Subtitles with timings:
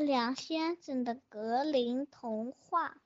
[0.00, 2.96] 月亮先生的格林童话。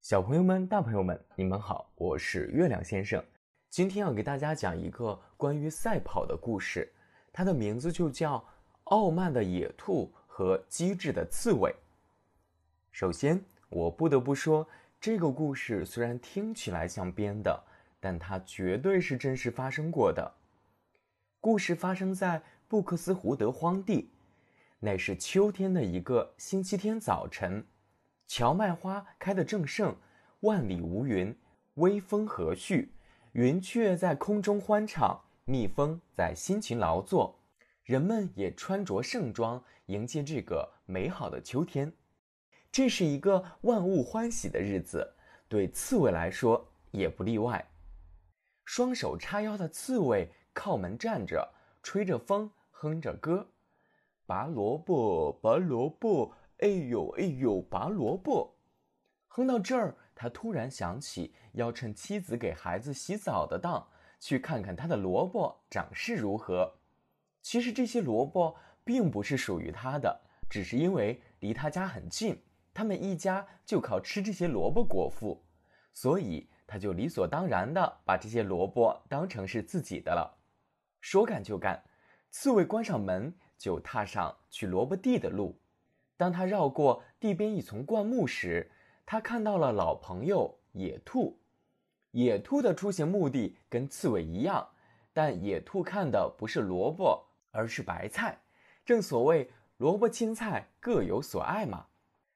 [0.00, 3.24] 小朋友们、大朋友们，你们好，我是月亮先生。
[3.70, 6.92] 今天要给大家讲一个关于赛跑的故事，
[7.32, 8.36] 它的名字就叫
[8.84, 11.70] 《傲慢的野兔和机智的刺猬》。
[12.90, 14.66] 首先，我不得不说，
[15.00, 17.62] 这个故事虽然听起来像编的，
[18.00, 20.34] 但它绝对是真实发生过的。
[21.40, 24.10] 故事发生在布克斯胡德荒地。
[24.80, 27.66] 那是秋天的一个星期天早晨，
[28.28, 29.96] 荞麦花开得正盛，
[30.40, 31.36] 万里无云，
[31.74, 32.88] 微风和煦，
[33.32, 37.36] 云雀在空中欢唱，蜜蜂在辛勤劳作，
[37.82, 41.92] 人们也穿着盛装迎接这个美好的秋天。
[42.70, 45.12] 这是一个万物欢喜的日子，
[45.48, 47.68] 对刺猬来说也不例外。
[48.64, 51.52] 双手叉腰的刺猬靠门站着，
[51.82, 53.44] 吹着风，哼着歌。
[54.28, 58.58] 拔萝卜，拔萝卜，哎呦哎呦，拔萝卜。
[59.28, 63.88] 哼到这儿，他突然想起要趁妻子给孩子洗澡的当，
[64.20, 66.70] 去看看他的萝卜长势如何。
[67.40, 72.38] 其实这些萝卜并不是属于他的，只是因为离他家很近，
[72.74, 75.42] 他们一家就靠吃这些萝卜果腹，
[75.94, 80.36] 所以他就理所当然的把这些萝卜当成是自己的了。
[81.00, 81.82] 说干就干，
[82.28, 83.34] 刺猬关上门。
[83.58, 85.60] 就踏上去萝卜地的路。
[86.16, 88.70] 当他绕过地边一丛灌木时，
[89.04, 91.38] 他看到了老朋友野兔。
[92.12, 94.66] 野兔的出行目的跟刺猬一样，
[95.12, 98.40] 但野兔看的不是萝卜，而是白菜。
[98.84, 101.86] 正所谓萝卜青菜各有所爱嘛。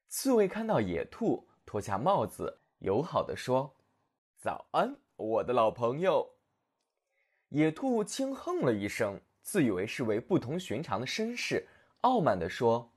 [0.09, 3.75] 刺猬看到野兔，脱下帽子，友好的说
[4.37, 6.35] ：“早安，我的老朋友。”
[7.49, 9.21] 野兔轻哼了一声。
[9.43, 11.69] 自以为是为不同寻常的绅士，
[12.03, 12.93] 傲慢地说：“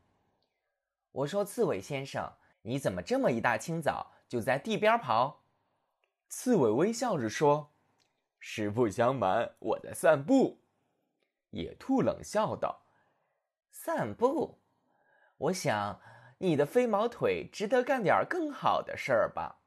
[1.11, 5.43] 我说，刺猬先生，你怎么这么一大清早就在地边跑？”
[6.29, 7.71] 刺猬微笑着说
[8.39, 10.61] ：“实不相瞒，我在散步。”
[11.51, 12.83] 野兔冷笑道
[13.71, 14.59] ：“散步？
[15.37, 15.99] 我想
[16.37, 19.61] 你的飞毛腿值得干点更好的事儿吧？”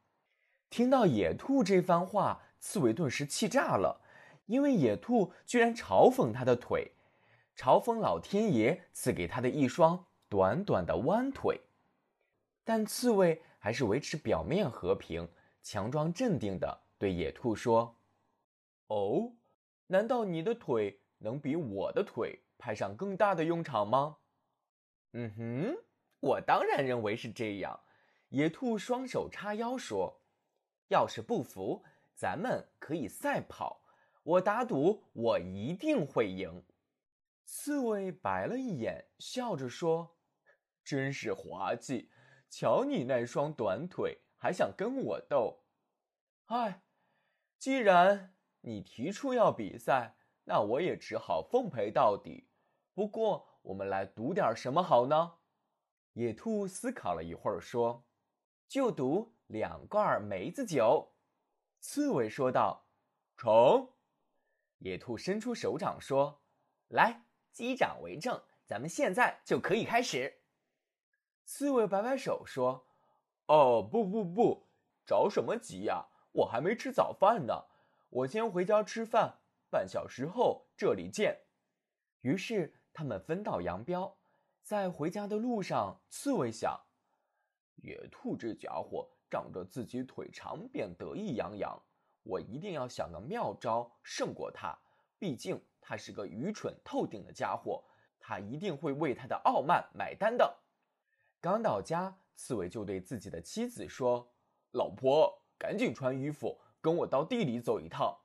[0.70, 4.02] 听到野兔这番话，刺猬顿时气炸了。
[4.48, 6.90] 因为野兔居然嘲讽他的腿，
[7.54, 11.60] 嘲讽老天爷赐给他的一双短短的弯腿，
[12.64, 15.28] 但刺猬还是维持表面和平，
[15.62, 17.94] 强装镇定的对野兔说
[18.88, 19.30] ：“哦，
[19.86, 24.16] 难道你的腿能比我的腿派上更大的用场吗
[25.12, 25.76] ？”“嗯哼，
[26.20, 27.78] 我当然认为是这样。”
[28.30, 30.22] 野兔双手叉腰说
[30.88, 31.84] ：“要是不服，
[32.14, 33.82] 咱们可以赛跑。”
[34.28, 36.62] 我打赌，我一定会赢。
[37.46, 40.18] 刺猬白了一眼，笑着说
[40.84, 42.10] ：“真是滑稽！
[42.50, 45.64] 瞧你那双短腿，还想跟我斗？
[46.44, 46.82] 唉，
[47.58, 52.50] 既然你提出要比赛，那我也只好奉陪到底。
[52.92, 55.38] 不过，我们来赌点什么好呢？”
[56.12, 58.04] 野兔思考了一会儿，说
[58.68, 61.14] ：“就赌两罐梅子酒。”
[61.80, 62.90] 刺猬说道
[63.34, 63.88] ：“成。”
[64.78, 66.40] 野兔伸出手掌说
[66.88, 70.42] ：“来，击掌为证，咱们现在就可以开始。”
[71.44, 72.86] 刺猬摆摆手说
[73.46, 74.68] ：“哦，不不不，
[75.06, 76.06] 着什么急呀？
[76.32, 77.64] 我还没吃早饭呢，
[78.10, 79.40] 我先回家吃饭，
[79.70, 81.40] 半小时后这里见。”
[82.20, 84.16] 于是他们分道扬镳。
[84.62, 86.78] 在回家的路上，刺猬想
[87.82, 91.82] ：“野兔这家伙仗着自己腿长，便得意洋洋。”
[92.28, 94.78] 我一定要想个妙招胜过他，
[95.18, 97.82] 毕竟他是个愚蠢透顶的家伙，
[98.20, 100.58] 他一定会为他的傲慢买单的。
[101.40, 104.30] 刚到家，刺猬就对自己的妻子说
[104.72, 108.18] ：“老婆，赶紧穿衣服，跟我到地里走一趟。”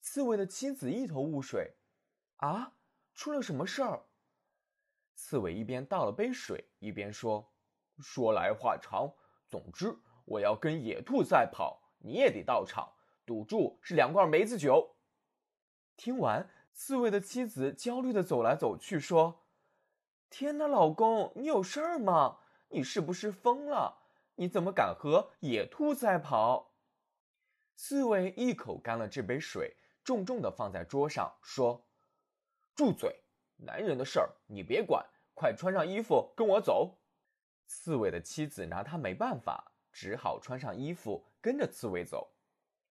[0.00, 1.74] 刺猬的妻子一头雾水
[2.38, 2.74] ：“啊，
[3.16, 4.04] 出了什么事儿？”
[5.16, 7.50] 刺猬一边倒了杯水，一边说
[7.98, 9.12] ：“说来话长，
[9.48, 12.88] 总之我要跟野兔赛跑，你也得到场。”
[13.28, 14.96] 赌注是两罐梅子酒。
[15.98, 19.44] 听完，刺猬的妻子焦虑的走来走去，说
[20.30, 22.38] ：“天哪，老公，你有事儿吗？
[22.70, 23.98] 你是不是疯了？
[24.36, 26.72] 你怎么敢和野兔赛跑？”
[27.76, 31.86] 刺猬一口干了这杯水，重重的放在桌上，说
[32.74, 33.14] ：“住嘴！
[33.56, 35.04] 男人的事儿你别管，
[35.34, 36.96] 快穿上衣服跟我走。”
[37.68, 42.32] 刺猬的妻子拿他没办法，只好穿上衣服跟着刺猬走。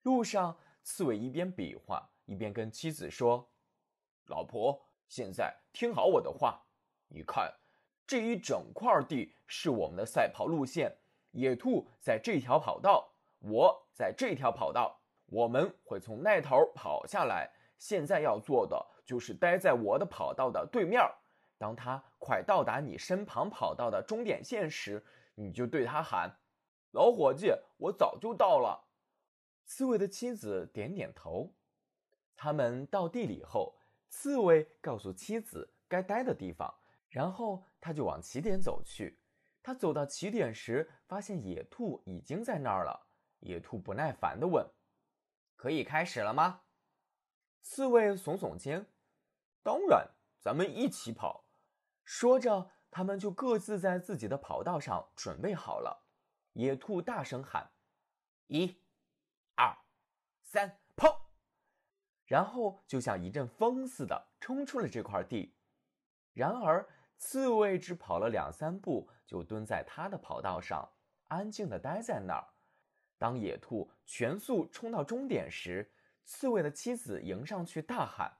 [0.02, 3.50] 路上，刺猬一边比划，一边跟妻子说
[4.26, 6.62] ：“老婆，现在听好我的话，
[7.08, 7.52] 你看，
[8.06, 10.96] 这一整块地是我们的赛跑路线。
[11.32, 17.50] 野兔在这条跑道，我在这条跑道，我们会从那头跑下来。
[17.76, 21.02] 现在要做的就是待在我的跑道的对面。
[21.58, 25.04] 当他快到达你身旁跑道的终点线时，
[25.34, 26.34] 你就对他喊
[26.92, 28.86] ：“老伙计，我早就到了。”
[29.68, 31.54] 刺猬的妻子点点头。
[32.34, 33.78] 他们到地里后，
[34.08, 36.74] 刺猬告诉妻子该待的地方，
[37.10, 39.20] 然后他就往起点走去。
[39.62, 43.08] 他走到起点时，发现野兔已经在那儿了。
[43.40, 44.66] 野兔不耐烦地问
[45.54, 46.62] ：“可以开始了吗？”
[47.60, 48.86] 刺猬耸耸肩
[49.62, 50.08] ：“当然，
[50.40, 51.44] 咱们一起跑。”
[52.04, 56.06] 说着，他们就各自在自己的跑道上准备好了。
[56.54, 57.70] 野兔大声喊
[58.48, 58.74] ：“一、
[60.50, 61.30] 三，跑！”
[62.24, 65.54] 然后就像一阵风似的冲出了这块地。
[66.32, 70.90] 然而，刺猬只跑了两三步，就蹲在他的跑道上，
[71.28, 72.48] 安静地待在那儿。
[73.18, 75.92] 当野兔全速冲到终点时，
[76.24, 78.34] 刺猬的妻子迎上去大喊：“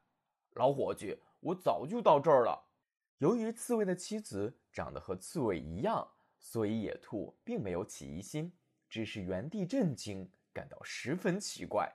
[0.56, 2.70] 老伙计，我早就到这儿了。”
[3.18, 6.08] 由于刺猬的妻子长得和刺猬一样，
[6.38, 8.56] 所以野兔并没有起疑心，
[8.88, 11.92] 只是原地震惊，感到十分奇怪。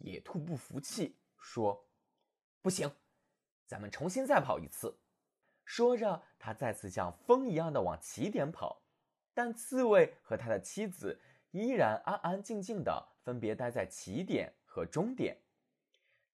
[0.00, 1.88] 野兔不服气，说
[2.60, 2.90] ：“不行，
[3.66, 4.98] 咱们重新再跑一次。”
[5.64, 8.82] 说着，他再次像风一样的往起点跑，
[9.32, 11.20] 但刺猬和他的妻子
[11.52, 15.40] 依然安安静静的分别待在起点和终点。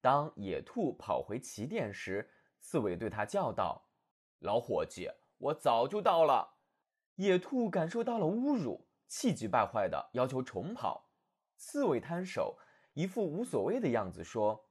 [0.01, 2.29] 当野兔跑回起点时，
[2.59, 3.89] 刺猬对他叫道。
[4.39, 6.57] 老伙计，我早就到了。
[7.15, 11.11] 野兔感受到了侮辱，气急败坏的要求重跑。
[11.57, 12.57] 刺猬摊手，
[12.97, 14.67] 一副无所谓的样子，说：“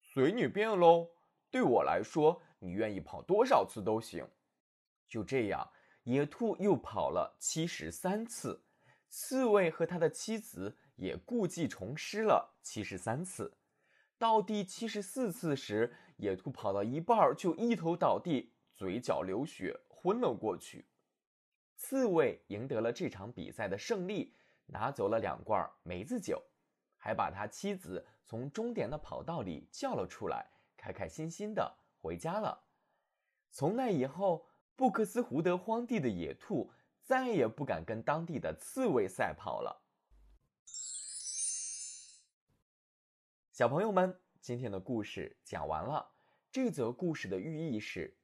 [0.00, 1.10] 随你便喽。
[1.50, 4.24] 对我来说，你愿意跑多少次都行。”
[5.08, 5.68] 就这样，
[6.04, 8.64] 野兔又跑了七十三次。
[9.08, 13.52] 刺猬和他的妻子也故技重施了七十三次。
[14.18, 18.52] 到第七十四次时，野兔跑到一半就一头倒地。
[18.72, 20.86] 嘴角流血，昏了过去。
[21.74, 24.32] 刺猬赢得了这场比赛的胜利，
[24.66, 26.40] 拿走了两罐梅子酒，
[26.98, 32.64] 还把他妻子从终点的跑道里叫了出来，开开心心的回家了。
[33.50, 34.46] 从那以后，
[34.76, 36.70] 布克斯胡德荒地的野兔
[37.02, 39.82] 再也不敢跟当地的刺猬赛跑了。
[43.52, 46.12] 小朋友们，今天的故事讲完了。
[46.50, 48.16] 这则故事的寓意是。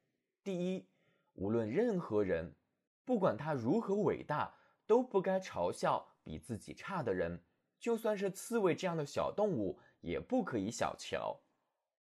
[0.43, 0.87] 第一，
[1.33, 2.55] 无论任何人，
[3.03, 4.55] 不管他如何伟大，
[4.87, 7.43] 都不该嘲笑比自己差的人。
[7.85, 11.39] 就算是刺猬这样的小动物，也不可以小瞧。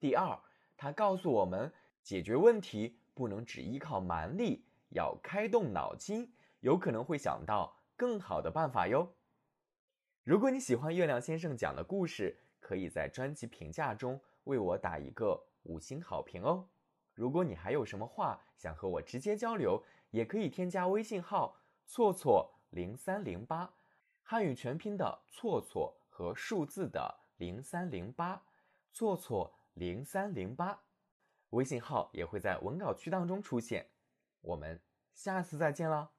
[0.01, 0.37] 第二，
[0.75, 1.71] 它告诉我们，
[2.03, 6.29] 解决问题不能只依靠蛮力，要开动脑筋，
[6.59, 9.13] 有可能会想到更好的办法哟。
[10.25, 16.67] 如果你喜欢月亮先生讲的故事，可以在专辑评价中为我打一个五星好评哦。
[17.13, 21.55] 如果你还有什么话想和我直接交流，也可以添加微信号
[21.87, 23.73] “错错零三零八”，
[24.31, 28.41] 汉语全拼的“错错”和数字的“零三零八”，
[28.93, 30.83] 错错零三零八，
[31.49, 33.91] 微信号也会在文稿区当中出现。
[34.39, 34.81] 我们
[35.13, 36.13] 下次再见了。